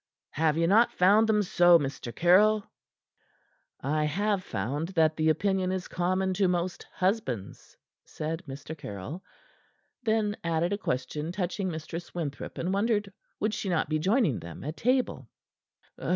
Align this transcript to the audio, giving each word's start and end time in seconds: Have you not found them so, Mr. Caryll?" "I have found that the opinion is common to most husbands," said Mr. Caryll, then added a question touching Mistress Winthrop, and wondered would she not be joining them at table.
Have 0.31 0.57
you 0.57 0.65
not 0.65 0.91
found 0.91 1.29
them 1.29 1.43
so, 1.43 1.77
Mr. 1.77 2.11
Caryll?" 2.15 2.67
"I 3.81 4.05
have 4.05 4.43
found 4.43 4.87
that 4.95 5.15
the 5.15 5.29
opinion 5.29 5.71
is 5.71 5.87
common 5.87 6.33
to 6.33 6.47
most 6.47 6.87
husbands," 6.95 7.77
said 8.03 8.41
Mr. 8.47 8.75
Caryll, 8.75 9.23
then 10.01 10.37
added 10.43 10.73
a 10.73 10.77
question 10.79 11.31
touching 11.31 11.69
Mistress 11.69 12.15
Winthrop, 12.15 12.57
and 12.57 12.73
wondered 12.73 13.13
would 13.39 13.53
she 13.53 13.69
not 13.69 13.89
be 13.89 13.99
joining 13.99 14.39
them 14.39 14.63
at 14.63 14.75
table. 14.75 15.29